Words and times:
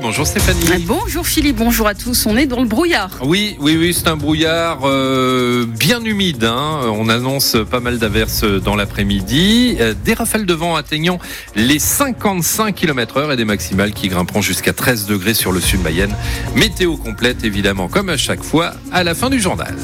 Bonjour 0.00 0.26
Stéphanie. 0.26 0.84
Bonjour 0.86 1.26
Philippe, 1.26 1.56
bonjour 1.56 1.86
à 1.86 1.94
tous. 1.94 2.24
On 2.26 2.36
est 2.36 2.46
dans 2.46 2.60
le 2.60 2.66
brouillard. 2.66 3.10
Oui, 3.22 3.56
oui, 3.60 3.76
oui, 3.78 3.92
c'est 3.92 4.08
un 4.08 4.16
brouillard 4.16 4.80
euh, 4.84 5.66
bien 5.66 6.02
humide. 6.02 6.44
Hein. 6.44 6.80
On 6.86 7.10
annonce 7.10 7.56
pas 7.70 7.80
mal 7.80 7.98
d'averses 7.98 8.44
dans 8.44 8.74
l'après-midi. 8.74 9.76
Euh, 9.80 9.94
des 10.04 10.14
rafales 10.14 10.46
de 10.46 10.54
vent 10.54 10.76
atteignant 10.76 11.18
les 11.56 11.78
55 11.78 12.74
km/h 12.74 13.32
et 13.32 13.36
des 13.36 13.44
maximales 13.44 13.92
qui 13.92 14.08
grimperont 14.08 14.40
jusqu'à 14.40 14.72
13 14.72 15.06
degrés 15.06 15.34
sur 15.34 15.52
le 15.52 15.60
sud 15.60 15.82
Mayenne. 15.82 16.14
Météo 16.56 16.96
complète, 16.96 17.44
évidemment, 17.44 17.88
comme 17.88 18.08
à 18.08 18.16
chaque 18.16 18.42
fois, 18.42 18.72
à 18.92 19.04
la 19.04 19.14
fin 19.14 19.28
du 19.28 19.40
journal. 19.40 19.76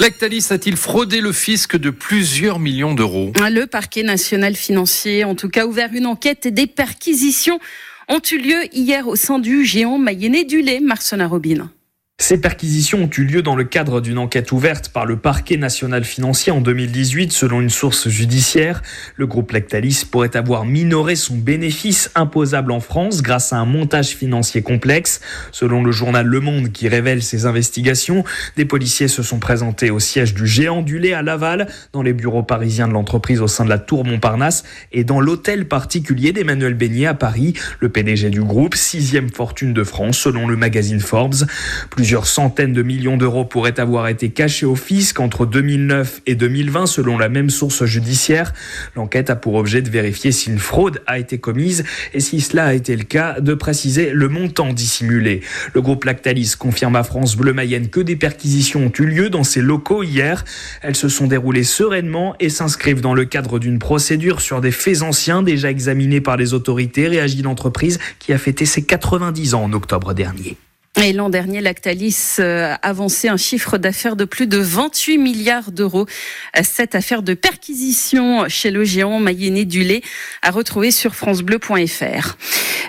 Lactalis 0.00 0.46
a-t-il 0.50 0.76
fraudé 0.76 1.20
le 1.20 1.32
fisc 1.32 1.76
de 1.76 1.90
plusieurs 1.90 2.60
millions 2.60 2.94
d'euros? 2.94 3.32
Le 3.50 3.66
parquet 3.66 4.04
national 4.04 4.54
financier, 4.54 5.24
en 5.24 5.34
tout 5.34 5.48
cas, 5.48 5.66
ouvert 5.66 5.90
une 5.92 6.06
enquête 6.06 6.46
et 6.46 6.52
des 6.52 6.68
perquisitions 6.68 7.58
ont 8.08 8.20
eu 8.30 8.38
lieu 8.38 8.60
hier 8.72 9.06
au 9.06 9.16
sein 9.16 9.38
du 9.38 9.64
géant 9.64 9.98
mayennais 9.98 10.44
du 10.44 10.62
lait, 10.62 10.80
Marcena 10.80 11.26
Robin. 11.26 11.70
Ces 12.20 12.40
perquisitions 12.40 13.04
ont 13.04 13.10
eu 13.16 13.22
lieu 13.22 13.42
dans 13.42 13.54
le 13.54 13.62
cadre 13.62 14.00
d'une 14.00 14.18
enquête 14.18 14.50
ouverte 14.50 14.88
par 14.88 15.06
le 15.06 15.16
parquet 15.16 15.56
national 15.56 16.04
financier 16.04 16.50
en 16.50 16.60
2018. 16.60 17.32
Selon 17.32 17.60
une 17.60 17.70
source 17.70 18.08
judiciaire, 18.08 18.82
le 19.16 19.28
groupe 19.28 19.52
Lactalis 19.52 20.04
pourrait 20.04 20.36
avoir 20.36 20.66
minoré 20.66 21.14
son 21.14 21.36
bénéfice 21.36 22.10
imposable 22.16 22.72
en 22.72 22.80
France 22.80 23.22
grâce 23.22 23.52
à 23.52 23.56
un 23.58 23.64
montage 23.64 24.08
financier 24.08 24.62
complexe. 24.62 25.20
Selon 25.52 25.82
le 25.82 25.92
journal 25.92 26.26
Le 26.26 26.40
Monde 26.40 26.72
qui 26.72 26.88
révèle 26.88 27.22
ces 27.22 27.46
investigations, 27.46 28.24
des 28.56 28.64
policiers 28.64 29.08
se 29.08 29.22
sont 29.22 29.38
présentés 29.38 29.90
au 29.90 30.00
siège 30.00 30.34
du 30.34 30.46
géant 30.46 30.82
du 30.82 30.98
lait 30.98 31.14
à 31.14 31.22
Laval, 31.22 31.68
dans 31.92 32.02
les 32.02 32.12
bureaux 32.12 32.42
parisiens 32.42 32.88
de 32.88 32.94
l'entreprise 32.94 33.40
au 33.40 33.48
sein 33.48 33.64
de 33.64 33.70
la 33.70 33.78
Tour 33.78 34.04
Montparnasse 34.04 34.64
et 34.90 35.04
dans 35.04 35.20
l'hôtel 35.20 35.68
particulier 35.68 36.32
d'Emmanuel 36.32 36.74
Beignet 36.74 37.06
à 37.06 37.14
Paris, 37.14 37.54
le 37.78 37.88
PDG 37.88 38.28
du 38.28 38.42
groupe, 38.42 38.74
sixième 38.74 39.30
fortune 39.30 39.72
de 39.72 39.84
France 39.84 40.18
selon 40.18 40.48
le 40.48 40.56
magazine 40.56 41.00
Forbes. 41.00 41.46
Plusieurs 42.08 42.26
centaines 42.26 42.72
de 42.72 42.82
millions 42.82 43.18
d'euros 43.18 43.44
pourraient 43.44 43.78
avoir 43.78 44.08
été 44.08 44.30
cachés 44.30 44.64
au 44.64 44.76
fisc 44.76 45.20
entre 45.20 45.44
2009 45.44 46.22
et 46.24 46.36
2020 46.36 46.86
selon 46.86 47.18
la 47.18 47.28
même 47.28 47.50
source 47.50 47.84
judiciaire. 47.84 48.54
L'enquête 48.96 49.28
a 49.28 49.36
pour 49.36 49.56
objet 49.56 49.82
de 49.82 49.90
vérifier 49.90 50.32
si 50.32 50.48
une 50.48 50.58
fraude 50.58 51.02
a 51.06 51.18
été 51.18 51.36
commise 51.36 51.84
et 52.14 52.20
si 52.20 52.40
cela 52.40 52.64
a 52.64 52.72
été 52.72 52.96
le 52.96 53.04
cas, 53.04 53.40
de 53.40 53.52
préciser 53.52 54.12
le 54.14 54.30
montant 54.30 54.72
dissimulé. 54.72 55.42
Le 55.74 55.82
groupe 55.82 56.04
Lactalis 56.04 56.54
confirme 56.58 56.96
à 56.96 57.02
France 57.02 57.36
Bleu 57.36 57.52
Mayenne 57.52 57.90
que 57.90 58.00
des 58.00 58.16
perquisitions 58.16 58.86
ont 58.86 58.92
eu 58.98 59.04
lieu 59.04 59.28
dans 59.28 59.44
ses 59.44 59.60
locaux 59.60 60.02
hier. 60.02 60.46
Elles 60.80 60.96
se 60.96 61.10
sont 61.10 61.26
déroulées 61.26 61.62
sereinement 61.62 62.34
et 62.40 62.48
s'inscrivent 62.48 63.02
dans 63.02 63.12
le 63.12 63.26
cadre 63.26 63.58
d'une 63.58 63.78
procédure 63.78 64.40
sur 64.40 64.62
des 64.62 64.72
faits 64.72 65.02
anciens 65.02 65.42
déjà 65.42 65.70
examinés 65.70 66.22
par 66.22 66.38
les 66.38 66.54
autorités, 66.54 67.06
réagit 67.06 67.42
l'entreprise 67.42 67.98
qui 68.18 68.32
a 68.32 68.38
fêté 68.38 68.64
ses 68.64 68.80
90 68.82 69.52
ans 69.52 69.64
en 69.64 69.74
octobre 69.74 70.14
dernier. 70.14 70.56
Et 71.04 71.12
l'an 71.12 71.30
dernier, 71.30 71.60
Lactalis 71.60 72.36
euh, 72.40 72.74
avançait 72.82 73.28
un 73.28 73.36
chiffre 73.36 73.78
d'affaires 73.78 74.16
de 74.16 74.24
plus 74.24 74.48
de 74.48 74.58
28 74.58 75.18
milliards 75.18 75.70
d'euros. 75.70 76.06
Cette 76.62 76.96
affaire 76.96 77.22
de 77.22 77.34
perquisition 77.34 78.48
chez 78.48 78.72
le 78.72 78.82
géant 78.82 79.20
mayennais 79.20 79.64
du 79.64 79.84
lait 79.84 80.02
à 80.42 80.50
retrouver 80.50 80.90
sur 80.90 81.14
francebleu.fr. 81.14 82.36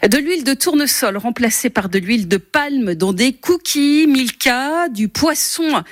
De 0.07 0.17
l'huile 0.17 0.43
de 0.43 0.53
tournesol 0.55 1.17
remplacée 1.17 1.69
par 1.69 1.87
de 1.87 1.99
l'huile 1.99 2.27
de 2.27 2.37
palme 2.37 2.95
dans 2.95 3.13
des 3.13 3.31
cookies, 3.33 4.07
Milka, 4.07 4.89
du 4.89 5.07
poisson 5.07 5.83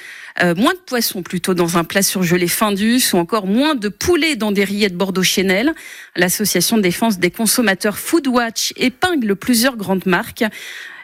euh, 0.42 0.54
moins 0.54 0.73
de 0.73 0.80
poisson 0.80 1.23
plutôt 1.23 1.56
dans 1.56 1.78
un 1.78 1.84
plat 1.84 2.04
surgelé 2.04 2.48
Findus 2.48 3.02
ou 3.14 3.18
encore 3.18 3.48
moins 3.48 3.73
de 3.73 3.90
poulet 3.90 4.36
dans 4.36 4.52
des 4.52 4.64
rillettes 4.64 4.95
Bordeaux 4.95 5.23
Chanel. 5.23 5.73
L'association 6.16 6.78
de 6.78 6.84
défense 6.84 7.18
des 7.18 7.32
consommateurs 7.32 7.98
Foodwatch 7.98 8.73
épingle 8.78 9.36
plusieurs 9.36 9.78
grandes 9.78 10.06
marques. 10.06 10.44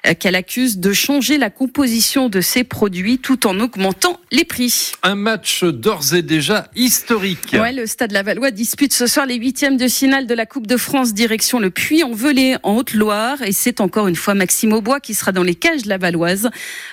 Euh, 0.05 0.13
qu'elle 0.19 0.35
accuse 0.35 0.79
de 0.79 0.91
changer 0.91 1.37
la 1.37 1.49
composition 1.49 2.27
de 2.27 2.41
ses 2.41 2.65
produits 2.65 3.19
tout 3.19 3.47
en 3.47 3.57
augmentant 3.61 4.19
les 4.33 4.43
prix. 4.43 4.91
Un 5.01 5.15
match 5.15 5.63
d'ores 5.63 6.13
et 6.13 6.21
déjà 6.21 6.67
historique. 6.75 7.53
Ouais, 7.53 7.71
le 7.71 7.85
Stade 7.85 8.11
Lavallois 8.11 8.51
dispute 8.51 8.91
ce 8.91 9.07
soir 9.07 9.25
les 9.25 9.35
huitièmes 9.35 9.77
de 9.77 9.87
finale 9.87 10.27
de 10.27 10.33
la 10.33 10.45
Coupe 10.45 10.67
de 10.67 10.75
France 10.75 11.13
direction 11.13 11.57
le 11.57 11.69
Puy-en-Velay 11.69 12.57
en 12.63 12.75
Haute-Loire 12.75 13.43
et 13.43 13.53
c'est 13.53 13.79
encore 13.79 14.09
une 14.09 14.17
fois 14.17 14.33
Maxime 14.33 14.73
Aubois 14.73 14.99
qui 14.99 15.13
sera 15.13 15.31
dans 15.31 15.41
les 15.41 15.55
cages 15.55 15.85
lavalloises. 15.85 16.49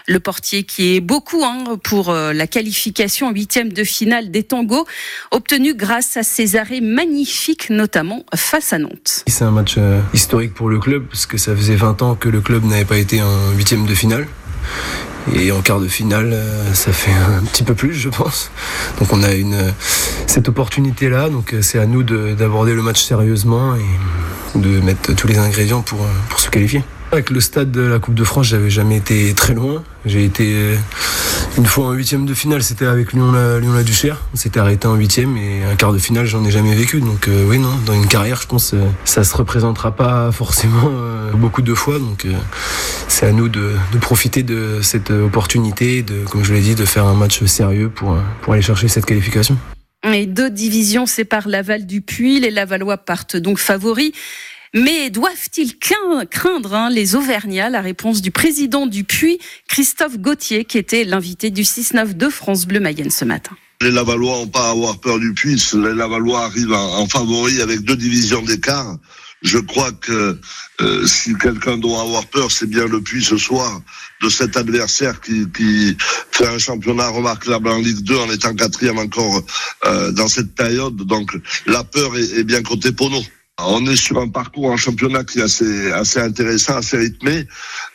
Le 0.06 0.20
portier 0.20 0.62
qui 0.62 0.94
est 0.94 1.00
beaucoup 1.00 1.42
hein, 1.44 1.78
pour 1.82 2.10
euh, 2.10 2.32
la 2.32 2.46
qualification 2.46 3.26
en 3.26 3.32
huitième 3.32 3.72
de 3.72 3.82
finale 3.82 4.30
des 4.30 4.44
tangos 4.44 4.86
obtenu 5.32 5.74
grâce 5.74 6.16
à 6.16 6.22
ses 6.22 6.54
arrêts 6.54 6.80
magnifiques 6.80 7.70
notamment 7.70 8.24
face 8.36 8.72
à 8.72 8.78
Nantes. 8.78 9.24
C'est 9.26 9.42
un 9.42 9.50
match 9.50 9.74
euh, 9.78 10.00
historique 10.14 10.54
pour 10.54 10.68
le 10.68 10.78
club 10.78 11.08
parce 11.08 11.26
que 11.26 11.38
ça 11.38 11.56
faisait 11.56 11.74
20 11.74 12.02
ans 12.02 12.14
que 12.14 12.28
le 12.28 12.40
club 12.40 12.64
n'avait 12.64 12.84
pas 12.84 12.99
été 13.00 13.22
en 13.22 13.50
huitième 13.56 13.86
de 13.86 13.94
finale. 13.94 14.26
Et 15.34 15.52
en 15.52 15.60
quart 15.60 15.80
de 15.80 15.88
finale, 15.88 16.30
euh, 16.32 16.74
ça 16.74 16.92
fait 16.92 17.12
un 17.12 17.44
petit 17.44 17.62
peu 17.62 17.74
plus, 17.74 17.92
je 17.92 18.08
pense. 18.08 18.50
Donc 18.98 19.12
on 19.12 19.22
a 19.22 19.32
une, 19.32 19.72
cette 20.26 20.48
opportunité-là. 20.48 21.28
Donc 21.28 21.52
euh, 21.52 21.62
c'est 21.62 21.78
à 21.78 21.86
nous 21.86 22.02
d'aborder 22.02 22.74
le 22.74 22.82
match 22.82 23.02
sérieusement 23.02 23.74
et 23.74 24.58
de 24.58 24.80
mettre 24.80 25.14
tous 25.14 25.26
les 25.26 25.38
ingrédients 25.38 25.82
pour, 25.82 26.06
pour 26.28 26.40
se 26.40 26.48
qualifier. 26.48 26.82
Avec 27.12 27.30
le 27.30 27.40
stade 27.40 27.72
de 27.72 27.80
la 27.80 27.98
Coupe 27.98 28.14
de 28.14 28.22
France, 28.22 28.46
j'avais 28.46 28.70
jamais 28.70 28.96
été 28.96 29.34
très 29.34 29.52
loin. 29.52 29.82
J'ai 30.06 30.24
été 30.24 30.52
euh, 30.54 30.76
une 31.58 31.66
fois 31.66 31.86
en 31.86 31.92
huitième 31.92 32.26
de 32.26 32.34
finale, 32.34 32.62
c'était 32.62 32.86
avec 32.86 33.12
Lyon-la 33.12 33.58
Lyon 33.58 33.74
-la 33.74 33.82
Duchère. 33.82 34.22
On 34.32 34.36
s'était 34.36 34.60
arrêté 34.60 34.86
en 34.86 34.94
huitième 34.94 35.36
et 35.36 35.64
un 35.64 35.76
quart 35.76 35.92
de 35.92 35.98
finale, 35.98 36.26
j'en 36.26 36.44
ai 36.44 36.50
jamais 36.50 36.74
vécu. 36.74 37.00
Donc 37.00 37.28
euh, 37.28 37.44
oui, 37.48 37.58
non, 37.58 37.72
dans 37.86 37.94
une 37.94 38.06
carrière, 38.06 38.40
je 38.40 38.46
pense, 38.46 38.74
euh, 38.74 38.78
ça 39.04 39.24
se 39.24 39.36
représentera 39.36 39.94
pas 39.94 40.32
forcément 40.32 40.90
beaucoup 41.34 41.62
de 41.62 41.74
fois. 41.74 41.98
Donc 41.98 42.26
c'est 43.08 43.26
à 43.26 43.32
nous 43.32 43.48
de, 43.48 43.74
profiter 44.00 44.42
de 44.42 44.80
cette 44.82 45.10
opportunité, 45.10 46.02
de, 46.02 46.24
comme 46.24 46.44
je 46.44 46.54
l'ai 46.54 46.60
dit, 46.60 46.74
de 46.74 46.84
faire 46.84 47.06
un 47.06 47.14
match 47.14 47.44
sérieux 47.44 47.90
pour, 47.90 48.16
aller 48.48 48.62
chercher 48.62 48.88
cette 48.88 49.06
qualification. 49.06 49.56
Et 50.12 50.26
deux 50.26 50.50
divisions 50.50 51.06
séparent 51.06 51.48
Laval 51.48 51.86
du 51.86 52.00
Puy. 52.00 52.40
Les 52.40 52.50
Lavallois 52.50 52.96
partent 52.96 53.36
donc 53.36 53.58
favoris. 53.58 54.12
Mais 54.74 55.10
doivent-ils 55.10 55.76
craindre 55.78 56.74
hein, 56.74 56.90
les 56.90 57.16
Auvergnats? 57.16 57.70
La 57.70 57.80
réponse 57.80 58.22
du 58.22 58.30
président 58.30 58.86
du 58.86 59.02
Puy, 59.02 59.38
Christophe 59.68 60.18
Gauthier, 60.18 60.64
qui 60.64 60.78
était 60.78 61.02
l'invité 61.02 61.50
du 61.50 61.62
6-9 61.62 62.16
de 62.16 62.28
France 62.28 62.66
Bleu 62.66 62.78
Mayenne 62.78 63.10
ce 63.10 63.24
matin. 63.24 63.56
Les 63.80 63.90
Lavallois 63.90 64.36
n'ont 64.36 64.46
pas 64.46 64.68
à 64.68 64.70
avoir 64.70 65.00
peur 65.00 65.18
du 65.18 65.32
Puy. 65.32 65.60
Les 65.74 65.94
Lavallois 65.94 66.44
arrivent 66.44 66.72
en, 66.72 67.04
favori 67.08 67.60
avec 67.60 67.80
deux 67.80 67.96
divisions 67.96 68.42
d'écart. 68.42 68.96
Je 69.42 69.58
crois 69.58 69.90
que 69.90 70.38
euh, 70.82 71.06
si 71.06 71.34
quelqu'un 71.34 71.78
doit 71.78 72.02
avoir 72.02 72.26
peur, 72.26 72.52
c'est 72.52 72.68
bien 72.68 72.86
le 72.86 73.00
Puy 73.00 73.24
ce 73.24 73.38
soir 73.38 73.80
de 74.22 74.28
cet 74.28 74.56
adversaire 74.56 75.20
qui, 75.20 75.48
fait 76.30 76.46
un 76.46 76.58
championnat 76.58 77.08
remarquable 77.08 77.68
en 77.68 77.78
Ligue 77.78 78.04
2 78.04 78.16
en 78.18 78.30
étant 78.30 78.54
quatrième 78.54 78.98
encore 78.98 79.42
euh, 79.86 80.12
dans 80.12 80.28
cette 80.28 80.54
période. 80.54 80.94
Donc 80.94 81.36
la 81.66 81.82
peur 81.82 82.16
est, 82.16 82.38
est 82.38 82.44
bien 82.44 82.62
côté 82.62 82.92
pour 82.92 83.10
nous. 83.10 83.24
On 83.66 83.86
est 83.86 83.96
sur 83.96 84.18
un 84.18 84.28
parcours 84.28 84.66
en 84.66 84.76
championnat 84.76 85.24
qui 85.24 85.38
est 85.38 85.92
assez, 85.92 86.20
intéressant, 86.20 86.76
assez 86.76 86.96
rythmé, 86.96 87.46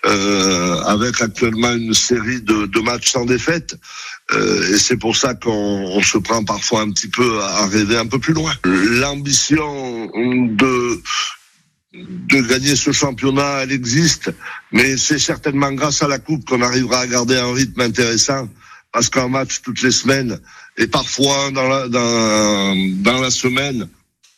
euh, 0.06 0.82
avec 0.84 1.22
actuellement 1.22 1.74
une 1.74 1.94
série 1.94 2.42
de, 2.42 2.80
matchs 2.82 3.12
sans 3.12 3.26
défaite. 3.26 3.76
Euh, 4.32 4.74
et 4.74 4.78
c'est 4.78 4.98
pour 4.98 5.16
ça 5.16 5.34
qu'on 5.34 6.02
se 6.02 6.18
prend 6.18 6.44
parfois 6.44 6.82
un 6.82 6.92
petit 6.92 7.08
peu 7.08 7.42
à 7.42 7.68
rêver 7.68 7.98
un 7.98 8.08
peu 8.08 8.20
plus 8.20 8.34
loin. 8.34 8.54
L'ambition 8.64 10.10
de 10.16 11.02
de 11.94 12.42
gagner 12.42 12.76
ce 12.76 12.92
championnat, 12.92 13.62
elle 13.64 13.72
existe, 13.72 14.30
mais 14.74 14.98
c'est 14.98 15.20
certainement 15.20 15.72
grâce 15.72 16.04
à 16.04 16.10
la 16.10 16.20
coupe 16.20 16.46
qu'on 16.46 16.62
arrivera 16.62 17.00
à 17.00 17.08
garder 17.08 17.38
un 17.38 17.54
rythme 17.54 17.80
intéressant, 17.80 18.50
parce 18.92 19.10
qu'un 19.10 19.30
match 19.30 19.62
toutes 19.62 19.82
les 19.82 19.92
semaines 19.92 20.38
et 20.78 20.88
parfois 20.88 21.52
dans 21.52 23.22
la 23.22 23.32
semaine, 23.32 23.88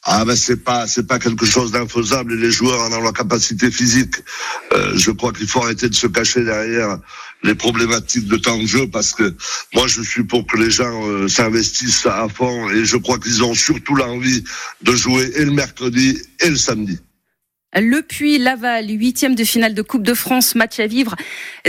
ah 0.10 0.24
ben 0.24 0.38
c'est 0.38 0.64
pas 0.64 0.88
c'est 0.88 1.06
pas 1.06 1.20
quelque 1.20 1.46
chose 1.46 1.74
d'infaisable 1.74 2.32
et 2.34 2.38
les 2.38 2.50
joueurs 2.50 2.80
en 2.80 2.94
ont 2.94 3.02
la 3.02 3.12
capacité 3.12 3.70
physique. 3.70 4.16
Euh, 4.72 4.94
je 4.96 5.12
crois 5.12 5.34
qu'il 5.34 5.48
faut 5.48 5.62
arrêter 5.62 5.90
de 5.90 5.96
se 5.96 6.08
cacher 6.08 6.46
derrière 6.46 6.98
les 7.44 7.56
problématiques 7.56 8.26
de 8.26 8.38
temps 8.38 8.58
de 8.58 8.66
jeu 8.66 8.88
parce 8.88 9.12
que 9.12 9.36
moi 9.74 9.86
je 9.88 10.02
suis 10.02 10.24
pour 10.24 10.48
que 10.48 10.56
les 10.56 10.72
gens 10.72 11.06
euh, 11.08 11.28
s'investissent 11.28 12.06
à 12.06 12.30
fond 12.30 12.70
et 12.70 12.86
je 12.86 12.96
crois 12.96 13.20
qu'ils 13.20 13.44
ont 13.44 13.54
surtout 13.54 13.96
l'envie 13.96 14.46
de 14.82 14.96
jouer 14.96 15.30
et 15.36 15.44
le 15.44 15.52
mercredi 15.52 16.18
et 16.40 16.50
le 16.50 16.56
samedi. 16.56 16.98
Le 17.76 18.02
Puy 18.02 18.38
Laval, 18.38 18.90
huitième 18.90 19.36
de 19.36 19.44
finale 19.44 19.74
de 19.74 19.82
Coupe 19.82 20.04
de 20.04 20.14
France, 20.14 20.56
match 20.56 20.80
à 20.80 20.88
vivre 20.88 21.16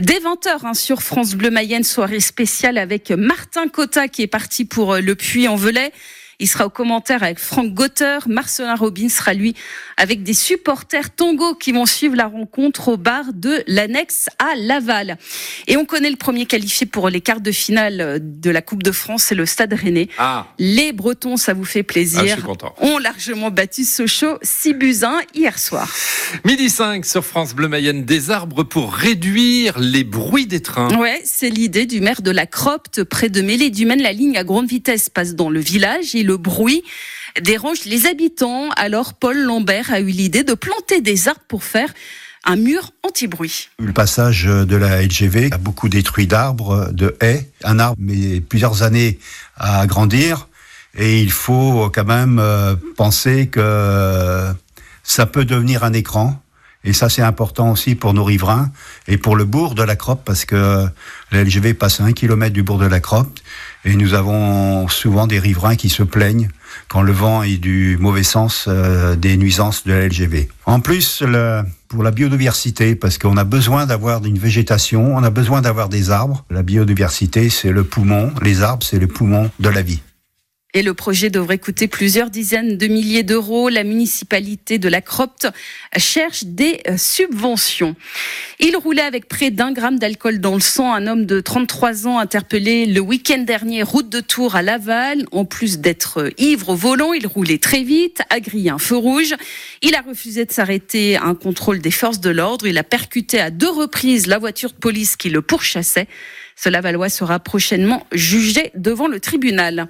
dès 0.00 0.20
20h 0.20 0.60
hein, 0.62 0.74
sur 0.74 1.02
France 1.02 1.34
Bleu 1.34 1.50
Mayenne, 1.50 1.82
soirée 1.82 2.20
spéciale 2.20 2.78
avec 2.78 3.10
Martin 3.10 3.66
Cotta 3.66 4.06
qui 4.06 4.22
est 4.22 4.28
parti 4.28 4.64
pour 4.64 4.94
euh, 4.94 5.00
le 5.00 5.16
Puy 5.16 5.48
en 5.48 5.56
Velay. 5.56 5.92
Il 6.40 6.46
sera 6.48 6.66
au 6.66 6.70
commentaire 6.70 7.22
avec 7.24 7.38
Franck 7.40 7.74
Gotter. 7.74 8.18
Marcelin 8.28 8.76
Robin 8.76 9.08
sera 9.08 9.34
lui 9.34 9.54
avec 9.96 10.22
des 10.22 10.34
supporters 10.34 11.10
Tongo 11.14 11.54
qui 11.56 11.72
vont 11.72 11.84
suivre 11.84 12.14
la 12.14 12.26
rencontre 12.26 12.88
au 12.88 12.96
bar 12.96 13.32
de 13.34 13.64
l'annexe 13.66 14.28
à 14.38 14.54
Laval. 14.56 15.18
Et 15.66 15.76
on 15.76 15.84
connaît 15.84 16.10
le 16.10 16.16
premier 16.16 16.46
qualifié 16.46 16.86
pour 16.86 17.08
les 17.08 17.20
quarts 17.20 17.40
de 17.40 17.50
finale 17.50 18.20
de 18.22 18.50
la 18.50 18.62
Coupe 18.62 18.84
de 18.84 18.92
France, 18.92 19.24
c'est 19.24 19.34
le 19.34 19.46
Stade 19.46 19.72
Rennais. 19.72 20.08
Ah. 20.18 20.46
Les 20.60 20.92
Bretons, 20.92 21.36
ça 21.36 21.54
vous 21.54 21.64
fait 21.64 21.82
plaisir, 21.82 22.20
Ah, 22.22 22.26
je 22.28 22.32
suis 22.34 22.42
content. 22.42 22.72
ont 22.80 22.98
largement 22.98 23.50
battu 23.50 23.82
Sochaux 23.84 24.38
6 24.42 24.74
buts 24.74 24.96
1 25.02 25.20
hier 25.34 25.58
soir. 25.58 25.92
Midi 26.44 26.70
5 26.70 27.04
sur 27.04 27.24
France 27.24 27.54
Bleu 27.54 27.66
Mayenne, 27.66 28.04
des 28.04 28.30
arbres 28.30 28.62
pour 28.62 28.94
réduire 28.94 29.80
les 29.80 30.04
bruits 30.04 30.46
des 30.46 30.60
trains. 30.60 30.96
Ouais, 30.98 31.20
c'est 31.24 31.50
l'idée 31.50 31.86
du 31.86 32.00
maire 32.00 32.22
de 32.22 32.30
la 32.30 32.46
Cropte, 32.46 33.02
près 33.02 33.28
de 33.28 33.40
Mêlée 33.42 33.70
du 33.70 33.86
Maine. 33.86 34.02
La 34.02 34.12
ligne 34.12 34.36
à 34.36 34.44
grande 34.44 34.68
vitesse 34.68 35.08
passe 35.10 35.34
dans 35.34 35.50
le 35.50 35.58
village 35.58 36.14
et 36.14 36.22
le 36.28 36.36
bruit 36.36 36.84
dérange 37.40 37.84
les 37.86 38.06
habitants. 38.06 38.68
Alors 38.76 39.14
Paul 39.14 39.38
Lambert 39.38 39.90
a 39.90 40.00
eu 40.00 40.10
l'idée 40.10 40.44
de 40.44 40.54
planter 40.54 41.00
des 41.00 41.26
arbres 41.26 41.40
pour 41.48 41.64
faire 41.64 41.92
un 42.44 42.56
mur 42.56 42.92
anti-bruit. 43.02 43.70
Le 43.78 43.92
passage 43.92 44.44
de 44.44 44.76
la 44.76 45.02
LGV 45.02 45.48
a 45.52 45.58
beaucoup 45.58 45.88
détruit 45.88 46.26
d'arbres, 46.26 46.90
de 46.92 47.16
haies. 47.20 47.50
Un 47.64 47.78
arbre 47.78 47.96
met 47.98 48.40
plusieurs 48.40 48.82
années 48.82 49.18
à 49.56 49.86
grandir 49.86 50.48
et 50.96 51.20
il 51.20 51.32
faut 51.32 51.90
quand 51.92 52.04
même 52.04 52.38
euh, 52.38 52.76
penser 52.96 53.48
que 53.48 54.52
ça 55.02 55.26
peut 55.26 55.44
devenir 55.44 55.84
un 55.84 55.92
écran. 55.92 56.40
Et 56.84 56.92
ça, 56.92 57.08
c'est 57.08 57.22
important 57.22 57.72
aussi 57.72 57.94
pour 57.96 58.14
nos 58.14 58.24
riverains 58.24 58.70
et 59.08 59.18
pour 59.18 59.34
le 59.34 59.44
bourg 59.44 59.74
de 59.74 59.82
la 59.82 59.96
Croppe 59.96 60.24
parce 60.24 60.44
que 60.44 60.86
la 61.32 61.44
LGV 61.44 61.74
passe 61.74 62.00
à 62.00 62.04
un 62.04 62.12
kilomètre 62.12 62.52
du 62.52 62.62
bourg 62.62 62.78
de 62.78 62.86
la 62.86 63.00
Croppe 63.00 63.38
et 63.84 63.96
nous 63.96 64.14
avons 64.14 64.88
souvent 64.88 65.26
des 65.26 65.38
riverains 65.38 65.76
qui 65.76 65.88
se 65.88 66.02
plaignent 66.02 66.48
quand 66.88 67.02
le 67.02 67.12
vent 67.12 67.42
est 67.42 67.56
du 67.56 67.96
mauvais 67.98 68.22
sens 68.22 68.66
euh, 68.68 69.16
des 69.16 69.36
nuisances 69.36 69.84
de 69.84 69.92
la 69.92 70.06
LGV. 70.08 70.48
En 70.66 70.80
plus, 70.80 71.22
pour 71.88 72.02
la 72.02 72.10
biodiversité, 72.10 72.94
parce 72.94 73.18
qu'on 73.18 73.36
a 73.36 73.44
besoin 73.44 73.86
d'avoir 73.86 74.24
une 74.24 74.38
végétation, 74.38 75.16
on 75.16 75.22
a 75.22 75.30
besoin 75.30 75.62
d'avoir 75.62 75.88
des 75.88 76.10
arbres. 76.10 76.44
La 76.50 76.62
biodiversité, 76.62 77.48
c'est 77.50 77.72
le 77.72 77.84
poumon, 77.84 78.32
les 78.42 78.62
arbres, 78.62 78.84
c'est 78.84 78.98
le 78.98 79.06
poumon 79.06 79.50
de 79.58 79.68
la 79.68 79.82
vie. 79.82 80.00
Et 80.74 80.82
le 80.82 80.92
projet 80.92 81.30
devrait 81.30 81.56
coûter 81.56 81.88
plusieurs 81.88 82.28
dizaines 82.28 82.76
de 82.76 82.86
milliers 82.88 83.22
d'euros. 83.22 83.70
La 83.70 83.84
municipalité 83.84 84.78
de 84.78 84.90
la 84.90 85.00
Cropte 85.00 85.46
cherche 85.96 86.44
des 86.44 86.82
euh, 86.86 86.98
subventions. 86.98 87.96
Il 88.60 88.76
roulait 88.76 89.00
avec 89.00 89.28
près 89.28 89.50
d'un 89.50 89.72
gramme 89.72 89.98
d'alcool 89.98 90.40
dans 90.40 90.52
le 90.52 90.60
sang. 90.60 90.92
Un 90.92 91.06
homme 91.06 91.24
de 91.24 91.40
33 91.40 92.06
ans 92.06 92.18
interpellé 92.18 92.84
le 92.84 93.00
week-end 93.00 93.38
dernier, 93.38 93.82
route 93.82 94.10
de 94.10 94.20
Tours 94.20 94.56
à 94.56 94.62
Laval. 94.62 95.24
En 95.32 95.46
plus 95.46 95.78
d'être 95.78 96.24
euh, 96.24 96.30
ivre 96.36 96.68
au 96.68 96.74
volant, 96.74 97.14
il 97.14 97.26
roulait 97.26 97.56
très 97.56 97.82
vite, 97.82 98.20
a 98.28 98.38
grillé 98.38 98.68
un 98.68 98.78
feu 98.78 98.96
rouge. 98.96 99.34
Il 99.80 99.94
a 99.94 100.02
refusé 100.02 100.44
de 100.44 100.52
s'arrêter 100.52 101.16
à 101.16 101.24
un 101.24 101.34
contrôle 101.34 101.78
des 101.78 101.90
forces 101.90 102.20
de 102.20 102.28
l'ordre. 102.28 102.66
Il 102.66 102.76
a 102.76 102.84
percuté 102.84 103.40
à 103.40 103.50
deux 103.50 103.70
reprises 103.70 104.26
la 104.26 104.36
voiture 104.36 104.68
de 104.68 104.76
police 104.76 105.16
qui 105.16 105.30
le 105.30 105.40
pourchassait. 105.40 106.08
Ce 106.60 106.68
Lavallois 106.68 107.08
sera 107.08 107.38
prochainement 107.38 108.04
jugé 108.10 108.72
devant 108.74 109.06
le 109.06 109.20
tribunal. 109.20 109.86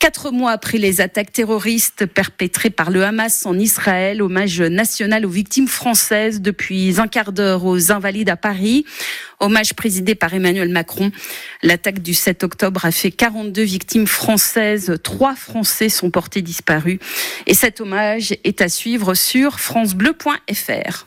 Quatre 0.00 0.32
mois 0.32 0.50
après 0.50 0.78
les 0.78 1.00
attaques 1.00 1.30
terroristes 1.30 2.06
perpétrées 2.06 2.70
par 2.70 2.90
le 2.90 3.04
Hamas 3.04 3.46
en 3.46 3.56
Israël, 3.56 4.20
hommage 4.20 4.60
national 4.60 5.24
aux 5.24 5.30
victimes 5.30 5.68
françaises 5.68 6.40
depuis 6.40 6.98
un 6.98 7.06
quart 7.06 7.30
d'heure 7.30 7.64
aux 7.64 7.92
Invalides 7.92 8.30
à 8.30 8.36
Paris. 8.36 8.84
Hommage 9.38 9.74
présidé 9.74 10.16
par 10.16 10.34
Emmanuel 10.34 10.70
Macron. 10.70 11.12
L'attaque 11.62 12.00
du 12.00 12.14
7 12.14 12.42
octobre 12.42 12.84
a 12.84 12.90
fait 12.90 13.12
42 13.12 13.62
victimes 13.62 14.08
françaises. 14.08 14.96
Trois 15.04 15.36
Français 15.36 15.88
sont 15.88 16.10
portés 16.10 16.42
disparus. 16.42 16.98
Et 17.46 17.54
cet 17.54 17.80
hommage 17.80 18.34
est 18.42 18.60
à 18.60 18.68
suivre 18.68 19.14
sur 19.14 19.60
francebleu.fr. 19.60 21.00